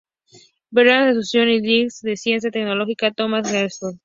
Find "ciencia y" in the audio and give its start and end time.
2.17-2.51